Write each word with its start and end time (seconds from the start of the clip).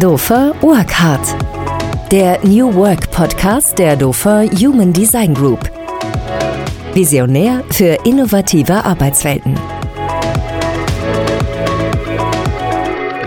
Dofer 0.00 0.54
Work 0.62 0.98
Hard. 0.98 1.20
Der 2.10 2.42
New 2.42 2.74
Work 2.74 3.10
Podcast 3.10 3.78
der 3.78 3.96
Dofer 3.96 4.46
Human 4.46 4.94
Design 4.94 5.34
Group. 5.34 5.70
Visionär 6.94 7.62
für 7.70 7.98
innovative 8.06 8.82
Arbeitswelten. 8.82 9.54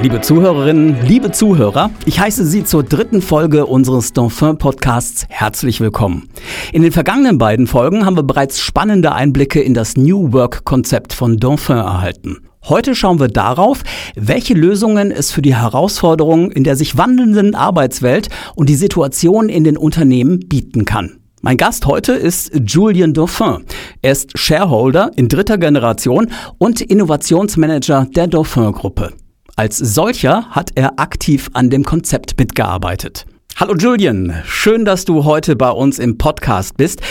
Liebe 0.02 0.22
Zuhörerinnen, 0.22 0.98
liebe 1.06 1.32
Zuhörer, 1.32 1.92
ich 2.08 2.20
heiße 2.20 2.44
Sie 2.44 2.64
zur 2.64 2.82
dritten 2.82 3.22
Folge 3.22 3.68
unseres 3.68 4.14
Dauphin 4.14 4.58
Podcasts 4.58 5.28
herzlich 5.30 5.80
willkommen. 5.80 6.28
In 6.72 6.82
den 6.82 6.92
vergangenen 6.92 7.38
beiden 7.38 7.68
Folgen 7.68 8.04
haben 8.04 8.16
wir 8.18 8.24
bereits 8.24 8.60
spannende 8.60 9.12
Einblicke 9.12 9.62
in 9.62 9.76
das 9.76 9.96
New 9.96 10.34
Work 10.34 10.66
Konzept 10.66 11.14
von 11.14 11.38
Dauphin 11.38 11.78
erhalten. 11.78 12.40
Heute 12.70 12.96
schauen 12.96 13.20
wir 13.20 13.28
darauf, 13.28 13.84
welche 14.16 14.54
Lösungen 14.54 15.12
es 15.12 15.32
für 15.32 15.42
die 15.42 15.56
Herausforderungen 15.56 16.50
in 16.50 16.64
der 16.64 16.78
sich 16.78 16.98
wandelnden 16.98 17.56
Arbeitswelt 17.56 18.30
und 18.56 18.70
die 18.70 18.76
Situation 18.76 19.50
in 19.50 19.66
den 19.66 19.76
Unternehmen 19.76 20.40
bieten 20.40 20.86
kann. 20.86 21.18
Mein 21.42 21.58
Gast 21.58 21.86
heute 21.88 22.14
ist 22.14 22.54
Julien 22.66 23.14
Dauphin. 23.14 23.66
Er 24.02 24.14
ist 24.14 24.38
Shareholder 24.40 25.12
in 25.18 25.28
dritter 25.28 25.58
Generation 25.58 26.32
und 26.58 26.80
Innovationsmanager 26.80 28.08
der 28.16 28.28
Dauphin 28.28 28.72
Gruppe. 28.72 29.12
Als 29.58 29.78
solcher 29.78 30.50
hat 30.52 30.72
er 30.76 31.02
aktiv 31.02 31.50
an 31.52 31.70
dem 31.70 31.84
Konzept 31.84 32.40
mitgearbeitet. 32.40 33.26
Hallo 33.56 33.76
Julian, 33.76 34.42
schön, 34.48 34.84
dass 34.84 35.06
du 35.06 35.26
heute 35.26 35.56
bei 35.56 35.70
uns 35.70 36.00
im 36.00 36.18
Podcast 36.18 36.76
bist. 36.76 37.02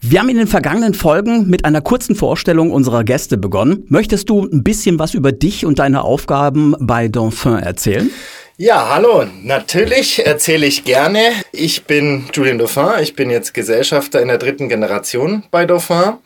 Wir 0.00 0.20
haben 0.20 0.28
in 0.28 0.36
den 0.36 0.46
vergangenen 0.46 0.94
Folgen 0.94 1.50
mit 1.50 1.64
einer 1.64 1.80
kurzen 1.80 2.14
Vorstellung 2.14 2.70
unserer 2.70 3.02
Gäste 3.02 3.36
begonnen. 3.36 3.86
Möchtest 3.88 4.30
du 4.30 4.44
ein 4.44 4.62
bisschen 4.62 5.00
was 5.00 5.14
über 5.14 5.32
dich 5.32 5.66
und 5.66 5.80
deine 5.80 6.02
Aufgaben 6.02 6.76
bei 6.78 7.08
Dauphin 7.08 7.58
erzählen? 7.58 8.08
Ja, 8.56 8.94
hallo. 8.94 9.24
Natürlich 9.42 10.24
erzähle 10.24 10.66
ich 10.66 10.84
gerne. 10.84 11.32
Ich 11.50 11.82
bin 11.86 12.26
Julien 12.32 12.58
Dauphin. 12.58 13.02
Ich 13.02 13.16
bin 13.16 13.28
jetzt 13.28 13.52
Gesellschafter 13.52 14.22
in 14.22 14.28
der 14.28 14.38
dritten 14.38 14.68
Generation 14.68 15.42
bei 15.50 15.66
Dauphin 15.66 16.18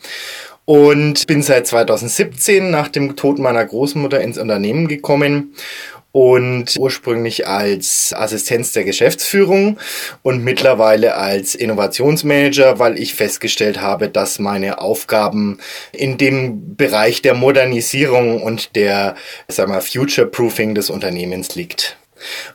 und 0.66 1.27
bin 1.27 1.42
seit 1.42 1.66
2017 1.66 2.70
nach 2.70 2.88
dem 2.88 3.16
Tod 3.16 3.38
meiner 3.38 3.64
Großmutter 3.64 4.20
ins 4.20 4.38
Unternehmen 4.38 4.88
gekommen 4.88 5.55
und 6.14 6.76
ursprünglich 6.78 7.48
als 7.48 8.14
Assistenz 8.16 8.70
der 8.70 8.84
Geschäftsführung 8.84 9.80
und 10.22 10.44
mittlerweile 10.44 11.16
als 11.16 11.56
Innovationsmanager, 11.56 12.78
weil 12.78 13.00
ich 13.00 13.14
festgestellt 13.14 13.80
habe, 13.80 14.08
dass 14.08 14.38
meine 14.38 14.78
Aufgaben 14.78 15.58
in 15.90 16.16
dem 16.16 16.76
Bereich 16.76 17.20
der 17.20 17.34
Modernisierung 17.34 18.40
und 18.40 18.76
der, 18.76 19.16
sag 19.48 19.68
mal, 19.68 19.80
Future 19.80 20.28
Proofing 20.28 20.76
des 20.76 20.88
Unternehmens 20.88 21.56
liegt. 21.56 21.96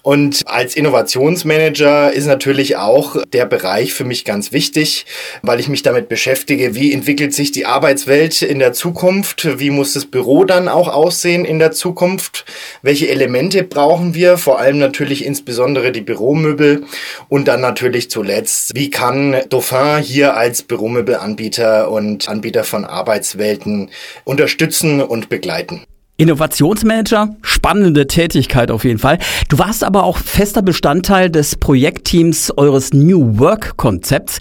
Und 0.01 0.41
als 0.45 0.75
Innovationsmanager 0.75 2.11
ist 2.11 2.25
natürlich 2.25 2.77
auch 2.77 3.15
der 3.33 3.45
Bereich 3.45 3.93
für 3.93 4.05
mich 4.05 4.25
ganz 4.25 4.51
wichtig, 4.51 5.05
weil 5.41 5.59
ich 5.59 5.69
mich 5.69 5.81
damit 5.81 6.09
beschäftige, 6.09 6.75
wie 6.75 6.93
entwickelt 6.93 7.33
sich 7.33 7.51
die 7.51 7.65
Arbeitswelt 7.65 8.41
in 8.41 8.59
der 8.59 8.73
Zukunft, 8.73 9.59
wie 9.59 9.69
muss 9.69 9.93
das 9.93 10.05
Büro 10.05 10.45
dann 10.45 10.67
auch 10.67 10.87
aussehen 10.87 11.45
in 11.45 11.59
der 11.59 11.71
Zukunft, 11.71 12.45
welche 12.81 13.09
Elemente 13.09 13.63
brauchen 13.63 14.13
wir, 14.13 14.37
vor 14.37 14.59
allem 14.59 14.79
natürlich 14.79 15.25
insbesondere 15.25 15.91
die 15.91 16.01
Büromöbel. 16.01 16.85
Und 17.27 17.47
dann 17.47 17.61
natürlich 17.61 18.09
zuletzt, 18.09 18.71
wie 18.75 18.89
kann 18.89 19.35
Dauphin 19.49 20.01
hier 20.01 20.35
als 20.35 20.63
Büromöbelanbieter 20.63 21.91
und 21.91 22.27
Anbieter 22.29 22.63
von 22.63 22.85
Arbeitswelten 22.85 23.89
unterstützen 24.23 25.01
und 25.01 25.29
begleiten. 25.29 25.83
Innovationsmanager, 26.17 27.37
spannende 27.59 28.07
Tätigkeit 28.07 28.71
auf 28.71 28.85
jeden 28.85 28.99
Fall. 28.99 29.17
Du 29.49 29.59
warst 29.59 29.83
aber 29.83 30.05
auch 30.05 30.17
fester 30.17 30.61
Bestandteil 30.61 31.29
des 31.29 31.57
Projektteams 31.57 32.53
eures 32.55 32.93
New 32.93 33.37
Work 33.37 33.75
Konzepts. 33.75 34.39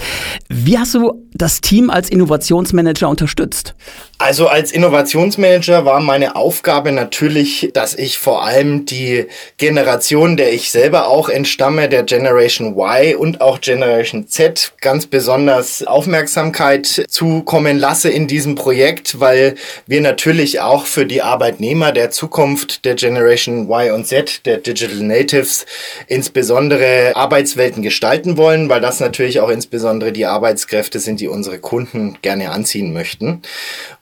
Wie 0.48 0.78
hast 0.78 0.94
du 0.94 1.26
das 1.34 1.60
Team 1.60 1.90
als 1.90 2.10
Innovationsmanager 2.10 3.08
unterstützt? 3.08 3.74
Also 4.20 4.48
als 4.48 4.72
Innovationsmanager 4.72 5.84
war 5.84 6.00
meine 6.00 6.34
Aufgabe 6.34 6.90
natürlich, 6.90 7.70
dass 7.72 7.94
ich 7.94 8.18
vor 8.18 8.44
allem 8.44 8.84
die 8.84 9.26
Generation, 9.58 10.36
der 10.36 10.52
ich 10.52 10.72
selber 10.72 11.06
auch 11.06 11.28
entstamme, 11.28 11.88
der 11.88 12.02
Generation 12.02 12.76
Y 12.76 13.14
und 13.16 13.40
auch 13.40 13.60
Generation 13.60 14.26
Z, 14.26 14.72
ganz 14.80 15.06
besonders 15.06 15.86
Aufmerksamkeit 15.86 17.04
zukommen 17.08 17.78
lasse 17.78 18.10
in 18.10 18.26
diesem 18.26 18.56
Projekt, 18.56 19.20
weil 19.20 19.54
wir 19.86 20.00
natürlich 20.00 20.60
auch 20.60 20.86
für 20.86 21.06
die 21.06 21.22
Arbeitnehmer 21.22 21.92
der 21.92 22.10
Zukunft 22.10 22.84
der 22.84 22.96
Generation 22.96 23.07
Y 23.16 23.92
und 23.92 24.06
Z, 24.06 24.44
der 24.46 24.58
Digital 24.58 25.02
Natives, 25.02 25.66
insbesondere 26.06 27.12
Arbeitswelten 27.14 27.82
gestalten 27.82 28.36
wollen, 28.36 28.68
weil 28.68 28.80
das 28.80 29.00
natürlich 29.00 29.40
auch 29.40 29.48
insbesondere 29.48 30.12
die 30.12 30.26
Arbeitskräfte 30.26 30.98
sind, 31.00 31.20
die 31.20 31.28
unsere 31.28 31.58
Kunden 31.58 32.18
gerne 32.22 32.50
anziehen 32.50 32.92
möchten. 32.92 33.42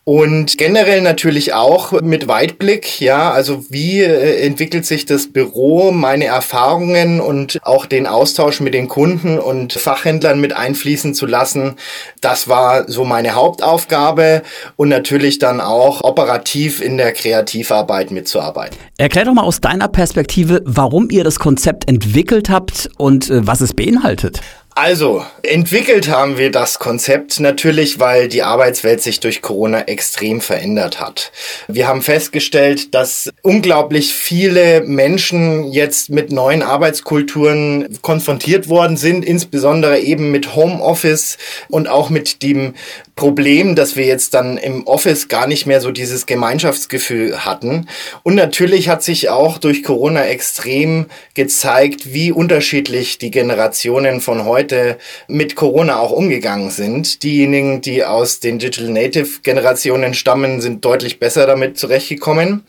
Und 0.09 0.57
generell 0.57 1.01
natürlich 1.01 1.53
auch 1.53 1.91
mit 2.01 2.29
Weitblick, 2.29 3.01
ja, 3.01 3.33
also 3.33 3.65
wie 3.71 4.03
äh, 4.03 4.47
entwickelt 4.47 4.87
sich 4.87 5.05
das 5.05 5.33
Büro, 5.33 5.91
meine 5.91 6.27
Erfahrungen 6.27 7.21
und 7.21 7.59
auch 7.65 7.87
den 7.87 8.07
Austausch 8.07 8.61
mit 8.61 8.73
den 8.73 8.87
Kunden 8.87 9.37
und 9.41 9.73
Fachhändlern 9.73 10.41
mit 10.41 10.53
einfließen 10.57 11.13
zu 11.13 11.27
lassen. 11.27 11.75
Das 12.21 12.47
war 12.47 12.89
so 12.89 13.05
meine 13.05 13.35
Hauptaufgabe 13.35 14.43
und 14.77 14.91
natürlich 14.91 15.41
dann 15.41 15.61
auch 15.61 16.05
operativ 16.05 16.81
in 16.81 16.99
der 16.99 17.13
Kreativarbeit 17.13 18.13
mitzuarbeiten. 18.13 18.79
Erklär 18.99 19.27
doch 19.27 19.35
mal 19.35 19.43
aus 19.43 19.61
deiner 19.61 19.89
Perspektive, 19.89 20.63
warum 20.65 21.11
ihr 21.11 21.23
das 21.23 21.39
Konzept 21.39 21.87
entwickelt 21.87 22.49
habt 22.49 22.89
und 22.97 23.29
äh, 23.29 23.47
was 23.47 23.61
es 23.61 23.75
beinhaltet. 23.75 24.41
Also, 24.79 25.25
entwickelt 25.43 26.11
haben 26.11 26.37
wir 26.37 26.51
das 26.51 26.79
Konzept 26.79 27.41
natürlich, 27.41 27.99
weil 27.99 28.29
die 28.29 28.43
Arbeitswelt 28.43 29.01
sich 29.01 29.21
durch 29.21 29.41
Corona 29.41 29.81
extrem 29.85 30.43
verändert 30.43 31.01
hat. 31.01 31.33
Wir 31.67 31.89
haben 31.89 32.03
festgestellt, 32.03 32.95
dass 32.95 33.31
unglaublich 33.41 34.13
viele 34.13 34.83
Menschen 34.83 35.73
jetzt 35.73 36.11
mit 36.11 36.31
neuen 36.31 36.63
Arbeitskulturen 36.63 37.99
konfrontiert 38.03 38.69
worden 38.69 38.99
sind, 38.99 39.25
insbesondere 39.25 39.99
eben 40.01 40.31
mit 40.31 40.55
Homeoffice 40.55 41.39
und 41.71 41.89
auch 41.89 42.11
mit 42.11 42.43
dem 42.43 42.75
Problem, 43.15 43.77
dass 43.77 43.97
wir 43.97 44.05
jetzt 44.05 44.35
dann 44.35 44.59
im 44.59 44.87
Office 44.87 45.29
gar 45.29 45.47
nicht 45.47 45.65
mehr 45.65 45.81
so 45.81 45.91
dieses 45.91 46.27
Gemeinschaftsgefühl 46.27 47.47
hatten. 47.47 47.89
Und 48.25 48.35
natürlich 48.35 48.91
hat 48.91 49.03
sich 49.03 49.31
auch 49.31 49.57
durch 49.57 49.83
Corona 49.83 50.27
extrem 50.27 51.07
gezeigt, 51.33 52.13
wie 52.13 52.31
unterschiedlich 52.31 53.17
die 53.17 53.31
Generationen 53.31 54.21
von 54.21 54.45
heute 54.45 54.66
heute 54.67 54.99
mit 55.29 55.55
Corona 55.55 56.01
auch 56.01 56.11
umgegangen 56.11 56.71
sind. 56.71 57.23
Diejenigen, 57.23 57.83
die 57.83 58.05
aus 58.05 58.41
den 58.41 58.59
Digital 58.59 58.91
Native 58.91 59.41
Generationen 59.45 60.13
stammen, 60.13 60.61
sind 60.61 60.85
deutlich 60.85 61.21
besser 61.21 61.47
damit 61.47 61.79
zurechtgekommen. 61.79 62.65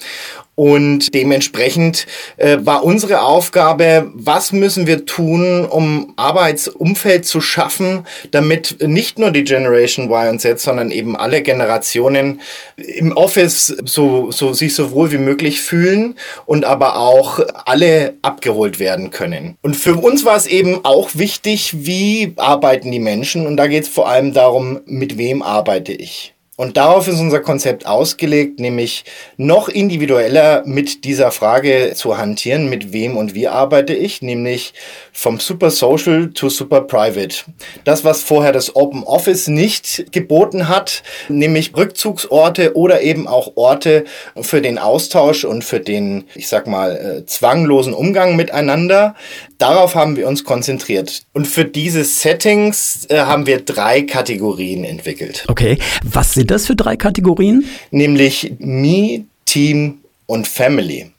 Und 0.60 1.14
dementsprechend 1.14 2.08
äh, 2.38 2.58
war 2.62 2.84
unsere 2.84 3.22
Aufgabe, 3.22 4.10
was 4.16 4.52
müssen 4.52 4.88
wir 4.88 5.06
tun, 5.06 5.64
um 5.66 6.14
Arbeitsumfeld 6.16 7.28
zu 7.28 7.42
schaffen, 7.42 8.08
damit 8.32 8.78
nicht 8.82 9.20
nur 9.20 9.30
die 9.30 9.44
Generation 9.44 10.08
Y 10.08 10.30
und 10.30 10.40
Z, 10.40 10.60
sondern 10.60 10.90
eben 10.90 11.16
alle 11.16 11.44
Generationen 11.44 12.42
im 12.76 13.16
Office 13.16 13.68
so, 13.86 14.32
so 14.32 14.52
sich 14.54 14.74
so 14.74 14.90
wohl 14.90 15.12
wie 15.12 15.20
möglich 15.20 15.62
fühlen 15.62 16.16
und 16.48 16.66
aber 16.66 16.98
auch 16.98 17.40
alle 17.66 18.16
abgeholt 18.24 18.80
werden 18.80 19.12
können. 19.12 19.58
Und 19.62 19.76
für 19.76 19.94
uns 19.94 20.26
war 20.26 20.38
es 20.38 20.48
eben 20.48 20.84
auch 20.86 21.12
wichtig, 21.14 21.86
wie 21.88 22.34
arbeiten 22.38 22.92
die 22.92 23.00
Menschen. 23.00 23.48
Und 23.48 23.58
da 23.58 23.68
geht 23.68 23.84
es 23.84 23.90
vor 23.90 24.08
allem 24.08 24.34
darum, 24.34 24.82
mit 24.86 25.18
wem 25.18 25.42
arbeite 25.42 25.94
ich. 25.94 26.36
Und 26.60 26.76
darauf 26.76 27.08
ist 27.08 27.20
unser 27.20 27.40
Konzept 27.40 27.86
ausgelegt, 27.86 28.60
nämlich 28.60 29.06
noch 29.38 29.70
individueller 29.70 30.64
mit 30.66 31.04
dieser 31.04 31.30
Frage 31.30 31.92
zu 31.94 32.18
hantieren, 32.18 32.68
mit 32.68 32.92
wem 32.92 33.16
und 33.16 33.36
wie 33.36 33.48
arbeite 33.48 33.94
ich, 33.94 34.24
nämlich 34.24 34.74
vom 35.14 35.40
Super 35.40 35.70
Social 35.70 36.32
to 36.34 36.50
Super 36.50 36.82
Private. 36.82 37.44
Das, 37.84 38.04
was 38.04 38.24
vorher 38.24 38.54
das 38.54 38.76
Open 38.76 39.04
Office 39.04 39.48
nicht 39.48 40.12
geboten 40.12 40.68
hat, 40.68 41.04
nämlich 41.30 41.78
Rückzugsorte 41.78 42.76
oder 42.76 43.02
eben 43.02 43.28
auch 43.28 43.52
Orte 43.56 44.06
für 44.42 44.60
den 44.60 44.80
Austausch 44.80 45.46
und 45.46 45.64
für 45.64 45.80
den, 45.80 46.24
ich 46.34 46.48
sag 46.48 46.66
mal, 46.66 46.96
äh, 47.20 47.26
zwanglosen 47.28 47.94
Umgang 47.94 48.36
miteinander. 48.36 49.14
Darauf 49.60 49.94
haben 49.94 50.16
wir 50.16 50.28
uns 50.28 50.44
konzentriert. 50.44 51.22
Und 51.34 51.46
für 51.46 51.66
diese 51.66 52.04
Settings 52.04 53.06
äh, 53.10 53.20
haben 53.20 53.46
wir 53.46 53.64
drei 53.64 54.02
Kategorien 54.02 54.84
entwickelt. 54.84 55.46
Okay, 55.48 55.78
was 56.02 56.34
sind 56.34 56.47
das 56.52 56.66
für 56.66 56.76
drei 56.76 56.96
Kategorien? 56.96 57.66
Nämlich 57.92 58.54
Me, 58.60 59.26
Team 59.46 60.00
und 60.26 60.48
Family. 60.48 61.12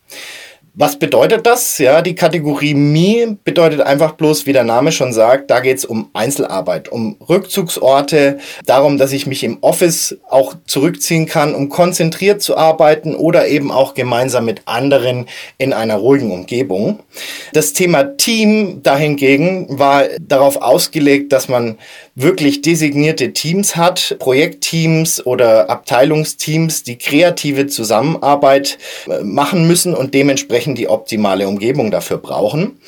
Was 0.81 0.97
bedeutet 0.97 1.45
das? 1.45 1.79
Ja, 1.79 2.03
die 2.03 2.15
Kategorie 2.15 2.73
Me 2.73 3.37
bedeutet 3.43 3.81
einfach 3.81 4.13
bloß, 4.13 4.47
wie 4.47 4.53
der 4.53 4.63
Name 4.63 4.93
schon 4.93 5.13
sagt, 5.13 5.51
da 5.51 5.59
geht 5.59 5.79
es 5.79 5.85
um 5.85 6.09
Einzelarbeit, 6.13 6.89
um 6.89 7.17
Rückzugsorte, 7.29 8.39
darum, 8.65 8.97
dass 8.97 9.11
ich 9.11 9.27
mich 9.27 9.43
im 9.43 9.59
Office 9.61 10.19
auch 10.31 10.55
zurückziehen 10.69 11.27
kann, 11.27 11.57
um 11.57 11.69
konzentriert 11.69 12.43
zu 12.43 12.57
arbeiten 12.57 13.17
oder 13.17 13.49
eben 13.49 13.73
auch 13.73 13.95
gemeinsam 13.95 14.45
mit 14.45 14.63
anderen 14.67 15.27
in 15.59 15.73
einer 15.73 15.97
ruhigen 15.97 16.31
Umgebung. 16.31 17.01
Das 17.53 17.73
Thema 17.73 18.17
Team 18.17 18.81
dahingegen 18.85 19.81
war 19.81 20.05
darauf 20.21 20.63
ausgelegt, 20.63 21.33
dass 21.33 21.49
man 21.49 21.77
wirklich 22.15 22.63
designierte 22.63 23.33
Teams 23.33 23.75
hat, 23.75 24.17
Projektteams 24.21 25.27
oder 25.27 25.71
Abteilungsteams, 25.71 26.85
die 26.85 26.99
kreative 26.99 27.67
Zusammenarbeit 27.67 28.79
äh, 29.09 29.25
machen 29.25 29.67
müssen 29.67 29.95
und 29.95 30.15
dementsprechend 30.15 30.68
die 30.75 30.88
optimale 30.88 31.49
Umgebung 31.49 31.91
dafür 31.91 32.19
brauchen. 32.19 32.79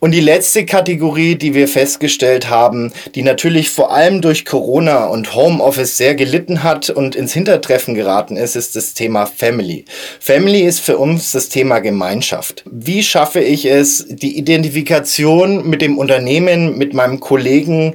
Und 0.00 0.12
die 0.12 0.20
letzte 0.20 0.64
Kategorie, 0.64 1.36
die 1.36 1.54
wir 1.54 1.68
festgestellt 1.68 2.50
haben, 2.50 2.92
die 3.14 3.22
natürlich 3.22 3.70
vor 3.70 3.92
allem 3.92 4.20
durch 4.20 4.44
Corona 4.44 5.06
und 5.06 5.34
Homeoffice 5.34 5.96
sehr 5.96 6.14
gelitten 6.14 6.62
hat 6.62 6.90
und 6.90 7.14
ins 7.14 7.32
Hintertreffen 7.32 7.94
geraten 7.94 8.36
ist, 8.36 8.56
ist 8.56 8.76
das 8.76 8.94
Thema 8.94 9.26
Family. 9.26 9.84
Family 10.20 10.62
ist 10.62 10.80
für 10.80 10.98
uns 10.98 11.32
das 11.32 11.48
Thema 11.48 11.80
Gemeinschaft. 11.80 12.64
Wie 12.70 13.02
schaffe 13.02 13.40
ich 13.40 13.66
es, 13.66 14.06
die 14.08 14.38
Identifikation 14.38 15.68
mit 15.68 15.82
dem 15.82 15.98
Unternehmen, 15.98 16.76
mit 16.78 16.94
meinem 16.94 17.20
Kollegen 17.20 17.94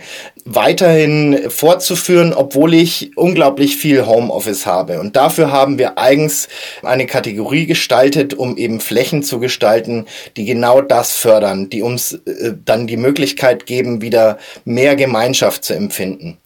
weiterhin 0.51 1.49
fortzuführen, 1.49 2.33
obwohl 2.33 2.73
ich 2.73 3.15
unglaublich 3.15 3.77
viel 3.77 4.07
Homeoffice 4.07 4.65
habe. 4.65 4.99
Und 4.99 5.15
dafür 5.15 5.51
haben 5.51 5.77
wir 5.77 5.99
eigens 5.99 6.47
eine 6.81 7.05
Kategorie 7.05 7.67
gestaltet, 7.67 8.33
um 8.33 8.57
eben 8.57 8.79
Flächen 8.79 9.21
zu 9.21 9.39
gestalten, 9.39 10.07
die 10.37 10.45
genau 10.45 10.81
das 10.81 11.11
fördern, 11.11 11.69
die 11.69 11.83
uns 11.83 12.13
äh, 12.13 12.53
dann 12.65 12.87
die 12.87 12.97
Möglichkeit 12.97 13.67
geben, 13.67 14.01
wieder 14.01 14.39
mehr 14.65 14.95
Gemeinschaft 14.95 15.63
zu 15.63 15.75
empfinden. 15.75 16.37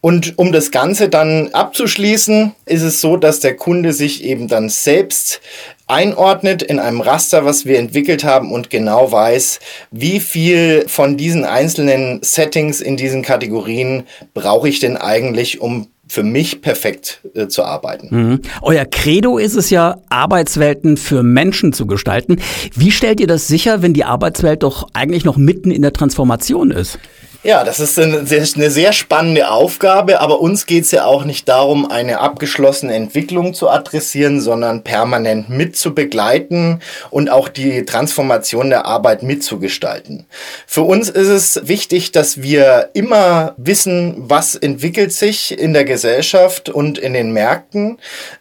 Und 0.00 0.38
um 0.38 0.52
das 0.52 0.70
Ganze 0.70 1.08
dann 1.08 1.48
abzuschließen, 1.52 2.54
ist 2.66 2.82
es 2.82 3.00
so, 3.00 3.16
dass 3.16 3.40
der 3.40 3.56
Kunde 3.56 3.92
sich 3.92 4.22
eben 4.22 4.46
dann 4.46 4.68
selbst 4.68 5.40
einordnet 5.88 6.62
in 6.62 6.78
einem 6.78 7.00
Raster, 7.00 7.44
was 7.44 7.64
wir 7.64 7.78
entwickelt 7.78 8.22
haben 8.22 8.52
und 8.52 8.70
genau 8.70 9.10
weiß, 9.10 9.58
wie 9.90 10.20
viel 10.20 10.84
von 10.86 11.16
diesen 11.16 11.44
einzelnen 11.44 12.20
Settings 12.22 12.80
in 12.80 12.96
diesen 12.96 13.22
Kategorien 13.22 14.04
brauche 14.34 14.68
ich 14.68 14.80
denn 14.80 14.96
eigentlich, 14.96 15.60
um 15.60 15.88
für 16.08 16.22
mich 16.22 16.62
perfekt 16.62 17.20
äh, 17.34 17.48
zu 17.48 17.64
arbeiten. 17.64 18.08
Mhm. 18.10 18.40
Euer 18.62 18.86
Credo 18.86 19.38
ist 19.38 19.56
es 19.56 19.70
ja, 19.70 19.98
Arbeitswelten 20.08 20.96
für 20.96 21.22
Menschen 21.22 21.72
zu 21.72 21.86
gestalten. 21.86 22.40
Wie 22.74 22.90
stellt 22.90 23.20
ihr 23.20 23.26
das 23.26 23.46
sicher, 23.46 23.82
wenn 23.82 23.92
die 23.92 24.04
Arbeitswelt 24.04 24.62
doch 24.62 24.88
eigentlich 24.94 25.24
noch 25.24 25.36
mitten 25.36 25.70
in 25.70 25.82
der 25.82 25.92
Transformation 25.92 26.70
ist? 26.70 26.98
Ja, 27.44 27.62
das 27.62 27.78
ist 27.78 27.96
eine 27.96 28.26
sehr, 28.26 28.92
spannende 28.92 29.48
Aufgabe, 29.48 30.20
aber 30.20 30.40
uns 30.40 30.66
geht 30.66 30.82
es 30.82 30.90
ja 30.90 31.04
auch 31.04 31.24
nicht 31.24 31.48
darum, 31.48 31.88
eine 31.88 32.18
abgeschlossene 32.18 32.92
Entwicklung 32.92 33.54
zu 33.54 33.68
adressieren, 33.68 34.40
sondern 34.40 34.82
permanent 34.82 35.48
mitzubegleiten 35.48 36.82
und 37.10 37.30
auch 37.30 37.48
die 37.48 37.84
Transformation 37.84 38.70
der 38.70 38.86
Arbeit 38.86 39.22
mitzugestalten. 39.22 40.26
Für 40.66 40.82
uns 40.82 41.10
ist 41.10 41.28
es 41.28 41.68
wichtig, 41.68 42.10
dass 42.10 42.42
wir 42.42 42.90
immer 42.94 43.54
wissen, 43.56 44.16
was 44.18 44.56
entwickelt 44.56 45.12
sich 45.12 45.56
in 45.56 45.74
der 45.74 45.84
Gesellschaft 45.84 46.68
und 46.68 46.98
in 46.98 47.12
den 47.12 47.32
Märkten, 47.32 47.98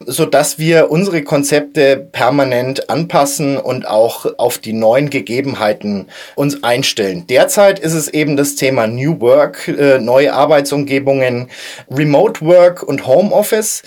so 0.08 0.26
dass 0.26 0.58
wir 0.58 0.90
unsere 0.90 1.22
Konzepte 1.22 1.98
permanent 1.98 2.90
anpassen 2.90 3.58
und 3.58 3.88
auch 3.88 4.26
auf 4.40 4.58
die 4.58 4.74
neuen 4.74 5.12
Gegebenheiten 5.12 6.08
uns 6.34 6.64
einstellen. 6.64 7.28
Derzeit 7.28 7.78
ist 7.78 7.94
es 7.94 8.08
eben 8.08 8.38
das 8.38 8.56
Thema 8.56 8.87
New 8.88 9.20
Work, 9.22 9.68
äh, 9.68 10.00
neue 10.00 10.34
Arbeitsumgebungen, 10.34 11.50
Remote 11.92 12.42
Work 12.46 12.84
und 12.84 13.06
Homeoffice. 13.06 13.84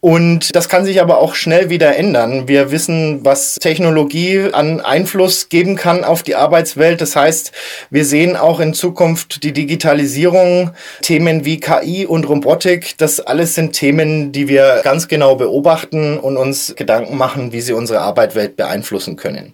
Und 0.00 0.54
das 0.54 0.68
kann 0.68 0.84
sich 0.84 1.00
aber 1.00 1.18
auch 1.18 1.34
schnell 1.34 1.70
wieder 1.70 1.96
ändern. 1.96 2.48
Wir 2.48 2.70
wissen, 2.70 3.24
was 3.24 3.56
Technologie 3.56 4.50
an 4.52 4.80
Einfluss 4.80 5.48
geben 5.48 5.76
kann 5.76 6.04
auf 6.04 6.22
die 6.22 6.34
Arbeitswelt. 6.34 7.00
Das 7.00 7.16
heißt, 7.16 7.52
wir 7.90 8.04
sehen 8.04 8.36
auch 8.36 8.60
in 8.60 8.74
Zukunft 8.74 9.42
die 9.42 9.52
Digitalisierung, 9.52 10.70
Themen 11.02 11.44
wie 11.44 11.60
KI 11.60 12.06
und 12.06 12.28
Robotik. 12.28 12.96
Das 12.98 13.20
alles 13.20 13.54
sind 13.54 13.72
Themen, 13.72 14.32
die 14.32 14.48
wir 14.48 14.80
ganz 14.84 15.08
genau 15.08 15.36
beobachten 15.36 16.18
und 16.18 16.36
uns 16.36 16.74
Gedanken 16.76 17.16
machen, 17.16 17.52
wie 17.52 17.60
sie 17.60 17.72
unsere 17.72 18.00
Arbeitswelt 18.00 18.56
beeinflussen 18.56 19.16
können. 19.16 19.52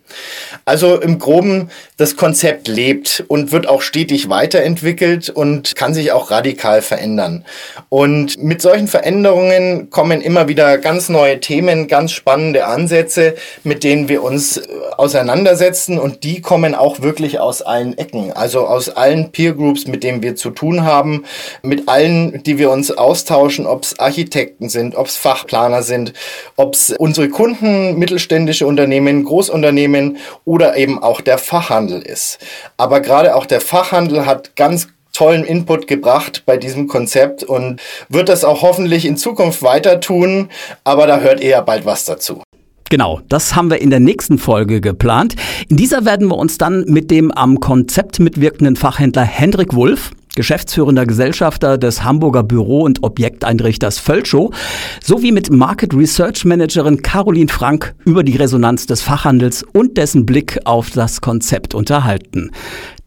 Also 0.64 1.00
im 1.00 1.18
Groben, 1.18 1.70
das 1.96 2.16
Konzept 2.16 2.68
lebt 2.68 3.24
und 3.28 3.52
wird 3.52 3.68
auch 3.68 3.82
stetig 3.82 4.28
weiterentwickelt 4.28 4.89
entwickelt 4.90 5.30
und 5.30 5.76
kann 5.76 5.94
sich 5.94 6.12
auch 6.12 6.30
radikal 6.30 6.82
verändern. 6.82 7.44
Und 7.88 8.42
mit 8.42 8.60
solchen 8.60 8.88
Veränderungen 8.88 9.90
kommen 9.90 10.20
immer 10.20 10.48
wieder 10.48 10.78
ganz 10.78 11.08
neue 11.08 11.38
Themen, 11.40 11.86
ganz 11.86 12.12
spannende 12.12 12.66
Ansätze, 12.66 13.34
mit 13.62 13.84
denen 13.84 14.08
wir 14.08 14.22
uns 14.22 14.56
äh, 14.56 14.62
auseinandersetzen 14.96 15.98
und 15.98 16.24
die 16.24 16.40
kommen 16.40 16.74
auch 16.74 17.00
wirklich 17.00 17.38
aus 17.38 17.62
allen 17.62 17.96
Ecken, 17.98 18.32
also 18.32 18.66
aus 18.66 18.88
allen 18.90 19.30
Peer 19.30 19.54
Groups, 19.54 19.86
mit 19.86 20.02
denen 20.02 20.22
wir 20.22 20.34
zu 20.34 20.50
tun 20.50 20.84
haben, 20.84 21.24
mit 21.62 21.88
allen, 21.88 22.42
die 22.42 22.58
wir 22.58 22.70
uns 22.70 22.90
austauschen, 22.90 23.66
ob 23.66 23.84
es 23.84 23.98
Architekten 23.98 24.68
sind, 24.68 24.96
ob 24.96 25.06
es 25.06 25.16
Fachplaner 25.16 25.82
sind, 25.82 26.12
ob 26.56 26.74
es 26.74 26.94
unsere 26.98 27.28
Kunden, 27.28 27.96
mittelständische 27.98 28.66
Unternehmen, 28.66 29.24
Großunternehmen 29.24 30.18
oder 30.44 30.76
eben 30.76 31.02
auch 31.02 31.20
der 31.20 31.38
Fachhandel 31.38 32.02
ist. 32.02 32.38
Aber 32.76 33.00
gerade 33.00 33.36
auch 33.36 33.46
der 33.46 33.60
Fachhandel 33.60 34.26
hat 34.26 34.56
ganz 34.56 34.79
tollen 35.12 35.44
Input 35.44 35.86
gebracht 35.86 36.42
bei 36.46 36.56
diesem 36.56 36.86
Konzept 36.86 37.42
und 37.42 37.80
wird 38.08 38.28
das 38.28 38.44
auch 38.44 38.62
hoffentlich 38.62 39.04
in 39.04 39.16
Zukunft 39.16 39.62
weiter 39.62 40.00
tun, 40.00 40.48
aber 40.84 41.06
da 41.06 41.20
hört 41.20 41.42
ja 41.42 41.60
bald 41.60 41.84
was 41.84 42.04
dazu. 42.04 42.42
Genau, 42.90 43.20
das 43.28 43.54
haben 43.54 43.70
wir 43.70 43.80
in 43.80 43.90
der 43.90 44.00
nächsten 44.00 44.36
Folge 44.36 44.80
geplant. 44.80 45.36
In 45.68 45.76
dieser 45.76 46.04
werden 46.04 46.26
wir 46.26 46.36
uns 46.36 46.58
dann 46.58 46.84
mit 46.88 47.12
dem 47.12 47.30
am 47.30 47.60
Konzept 47.60 48.18
mitwirkenden 48.18 48.74
Fachhändler 48.74 49.22
Hendrik 49.22 49.74
Wulff 49.74 50.10
geschäftsführender 50.36 51.06
Gesellschafter 51.06 51.78
des 51.78 52.04
Hamburger 52.04 52.42
Büro- 52.42 52.82
und 52.82 53.02
Objekteinrichters 53.02 53.98
Völschow, 53.98 54.54
sowie 55.02 55.32
mit 55.32 55.50
Market 55.50 55.94
Research 55.94 56.44
Managerin 56.44 57.02
Caroline 57.02 57.48
Frank 57.48 57.94
über 58.04 58.22
die 58.22 58.36
Resonanz 58.36 58.86
des 58.86 59.02
Fachhandels 59.02 59.64
und 59.72 59.96
dessen 59.96 60.26
Blick 60.26 60.58
auf 60.64 60.90
das 60.90 61.20
Konzept 61.20 61.74
unterhalten. 61.74 62.50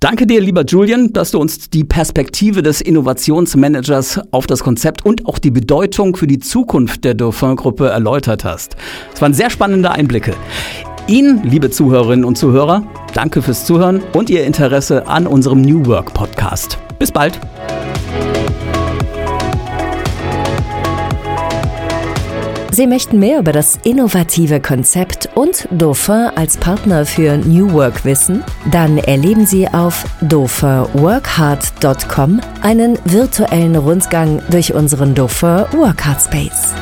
Danke 0.04 0.28
dir, 0.28 0.42
lieber 0.42 0.66
Julian, 0.66 1.14
dass 1.14 1.32
du 1.32 1.40
uns 1.40 1.70
die 1.70 1.86
Perspektive 1.86 2.62
des 2.62 2.82
Innovationsmanagers 2.82 4.20
auf 4.32 4.48
das 4.48 4.62
Konzept 4.62 5.06
und 5.06 5.26
auch 5.26 5.40
die 5.40 5.52
Bedeutung 5.52 6.18
für 6.18 6.28
die 6.28 6.40
Zukunft 6.40 7.06
der 7.06 7.14
Dauphin-Gruppe 7.14 7.88
erläutert 7.88 8.44
hast. 8.44 8.76
Es 9.14 9.22
waren 9.22 9.34
sehr 9.34 9.50
spannende 9.50 9.92
Einblicke. 9.92 10.34
Ihnen, 11.08 11.44
liebe 11.44 11.70
Zuhörerinnen 11.70 12.26
und 12.26 12.38
Zuhörer, 12.38 12.84
danke 13.14 13.42
fürs 13.42 13.66
Zuhören 13.66 14.02
und 14.14 14.30
Ihr 14.30 14.44
Interesse 14.44 15.08
an 15.08 15.26
unserem 15.26 15.62
New 15.62 15.86
Work 15.86 16.14
Podcast. 16.14 16.78
Bis 17.04 17.12
bald. 17.12 17.38
Sie 22.72 22.88
möchten 22.88 23.20
mehr 23.20 23.40
über 23.40 23.52
das 23.52 23.78
innovative 23.84 24.62
Konzept 24.62 25.28
und 25.36 25.68
Dauphin 25.70 26.30
als 26.36 26.56
Partner 26.56 27.06
für 27.06 27.36
New 27.36 27.74
Work 27.74 28.06
wissen? 28.06 28.42
Dann 28.72 29.00
erleben 29.00 29.46
Sie 29.46 29.68
auf 29.68 30.06
dauphinworkhard.com 30.22 32.40
einen 32.62 32.98
virtuellen 33.04 33.76
Rundgang 33.76 34.42
durch 34.50 34.74
unseren 34.74 35.14
Dauphin 35.14 35.66
Workhard 35.74 36.22
Space. 36.22 36.74